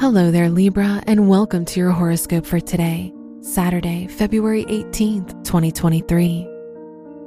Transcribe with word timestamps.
Hello 0.00 0.30
there, 0.30 0.48
Libra, 0.48 1.02
and 1.08 1.28
welcome 1.28 1.64
to 1.64 1.80
your 1.80 1.90
horoscope 1.90 2.46
for 2.46 2.60
today, 2.60 3.12
Saturday, 3.40 4.06
February 4.06 4.64
18th, 4.66 5.42
2023. 5.42 6.48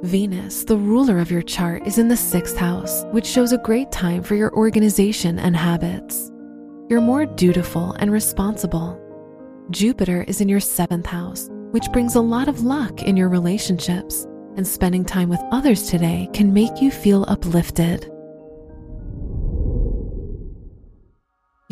Venus, 0.04 0.64
the 0.64 0.78
ruler 0.78 1.18
of 1.18 1.30
your 1.30 1.42
chart, 1.42 1.86
is 1.86 1.98
in 1.98 2.08
the 2.08 2.16
sixth 2.16 2.56
house, 2.56 3.04
which 3.10 3.26
shows 3.26 3.52
a 3.52 3.58
great 3.58 3.92
time 3.92 4.22
for 4.22 4.36
your 4.36 4.50
organization 4.54 5.38
and 5.38 5.54
habits. 5.54 6.32
You're 6.88 7.02
more 7.02 7.26
dutiful 7.26 7.92
and 7.98 8.10
responsible. 8.10 8.98
Jupiter 9.68 10.24
is 10.26 10.40
in 10.40 10.48
your 10.48 10.58
seventh 10.58 11.04
house, 11.04 11.50
which 11.72 11.92
brings 11.92 12.14
a 12.14 12.22
lot 12.22 12.48
of 12.48 12.64
luck 12.64 13.02
in 13.02 13.18
your 13.18 13.28
relationships, 13.28 14.24
and 14.56 14.66
spending 14.66 15.04
time 15.04 15.28
with 15.28 15.40
others 15.52 15.90
today 15.90 16.26
can 16.32 16.54
make 16.54 16.80
you 16.80 16.90
feel 16.90 17.26
uplifted. 17.28 18.11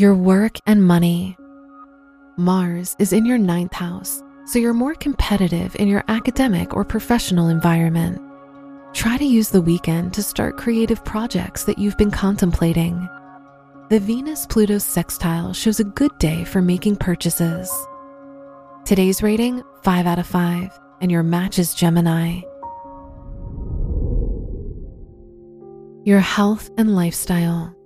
Your 0.00 0.14
work 0.14 0.56
and 0.64 0.82
money. 0.82 1.36
Mars 2.38 2.96
is 2.98 3.12
in 3.12 3.26
your 3.26 3.36
ninth 3.36 3.74
house, 3.74 4.22
so 4.46 4.58
you're 4.58 4.72
more 4.72 4.94
competitive 4.94 5.76
in 5.76 5.88
your 5.88 6.04
academic 6.08 6.72
or 6.74 6.86
professional 6.86 7.48
environment. 7.48 8.18
Try 8.94 9.18
to 9.18 9.26
use 9.26 9.50
the 9.50 9.60
weekend 9.60 10.14
to 10.14 10.22
start 10.22 10.56
creative 10.56 11.04
projects 11.04 11.64
that 11.64 11.78
you've 11.78 11.98
been 11.98 12.10
contemplating. 12.10 13.06
The 13.90 14.00
Venus 14.00 14.46
Pluto 14.46 14.78
sextile 14.78 15.52
shows 15.52 15.80
a 15.80 15.84
good 15.84 16.16
day 16.18 16.44
for 16.44 16.62
making 16.62 16.96
purchases. 16.96 17.70
Today's 18.86 19.22
rating 19.22 19.62
5 19.82 20.06
out 20.06 20.18
of 20.18 20.26
5, 20.26 20.80
and 21.02 21.12
your 21.12 21.22
match 21.22 21.58
is 21.58 21.74
Gemini. 21.74 22.40
Your 26.06 26.20
health 26.20 26.70
and 26.78 26.96
lifestyle. 26.96 27.76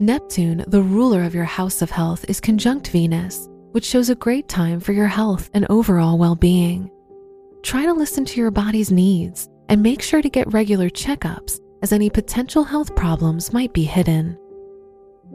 Neptune, 0.00 0.64
the 0.66 0.82
ruler 0.82 1.22
of 1.22 1.34
your 1.34 1.44
house 1.44 1.80
of 1.80 1.90
health, 1.90 2.24
is 2.28 2.40
conjunct 2.40 2.88
Venus, 2.88 3.48
which 3.70 3.84
shows 3.84 4.10
a 4.10 4.16
great 4.16 4.48
time 4.48 4.80
for 4.80 4.92
your 4.92 5.06
health 5.06 5.50
and 5.54 5.66
overall 5.70 6.18
well 6.18 6.34
being. 6.34 6.90
Try 7.62 7.86
to 7.86 7.92
listen 7.92 8.24
to 8.24 8.40
your 8.40 8.50
body's 8.50 8.90
needs 8.90 9.48
and 9.68 9.82
make 9.82 10.02
sure 10.02 10.20
to 10.20 10.28
get 10.28 10.52
regular 10.52 10.90
checkups, 10.90 11.60
as 11.82 11.92
any 11.92 12.10
potential 12.10 12.64
health 12.64 12.94
problems 12.96 13.52
might 13.52 13.72
be 13.72 13.84
hidden. 13.84 14.36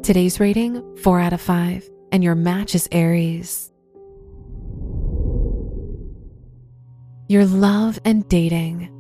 Today's 0.04 0.40
rating 0.40 0.98
4 0.98 1.20
out 1.20 1.34
of 1.34 1.42
5, 1.42 1.90
and 2.12 2.24
your 2.24 2.36
match 2.36 2.76
is 2.76 2.90
Aries. 2.92 3.72
Your 7.28 7.46
love 7.46 8.00
and 8.04 8.28
dating. 8.28 8.92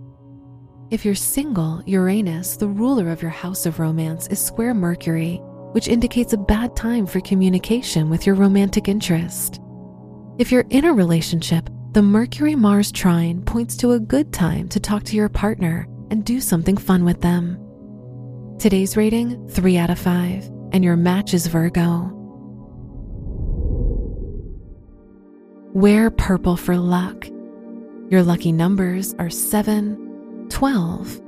If 0.90 1.06
you're 1.06 1.16
single, 1.16 1.84
Uranus, 1.86 2.58
the 2.58 2.68
ruler 2.68 3.09
of 3.09 3.22
your 3.22 3.31
house 3.31 3.66
of 3.66 3.80
romance, 3.80 4.28
is 4.28 4.40
square 4.40 4.74
Mercury, 4.74 5.42
which 5.72 5.88
indicates 5.88 6.34
a 6.34 6.38
bad 6.38 6.75
time 6.75 7.06
for 7.06 7.22
communication 7.22 8.09
with 8.09 8.25
your 8.25 8.35
romantic 8.35 8.88
interest. 8.88 9.59
If 10.38 10.52
you're 10.52 10.66
in 10.69 10.85
a 10.85 10.94
relationship, 10.94 11.69
the 11.91 12.02
Mercury 12.02 12.56
Mars 12.56 12.91
trine 12.91 13.41
points 13.41 13.75
to 13.78 13.91
a 13.91 14.00
good 14.00 14.31
time 14.31 14.69
to 14.69 14.80
talk 14.80 15.03
to 15.03 15.16
your 15.16 15.30
partner 15.30 15.88
and 16.12 16.24
do 16.24 16.40
something 16.40 16.78
fun 16.78 17.03
with 17.03 17.22
them. 17.22 17.57
Today's 18.59 18.96
rating 18.96 19.47
3 19.50 19.78
out 19.78 19.90
of 19.90 20.00
5, 20.00 20.46
and 20.72 20.84
your 20.84 20.96
match 20.96 21.34
is 21.34 21.47
Virgo. 21.47 22.12
Wear 25.74 26.09
purple 26.09 26.57
for 26.57 26.78
luck. 26.78 27.28
Your 28.09 28.24
lucky 28.24 28.51
numbers 28.51 29.13
are 29.19 29.30
7, 29.30 30.47
12, 30.50 31.22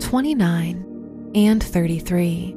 29, 0.00 1.32
and 1.34 1.62
33. 1.62 2.56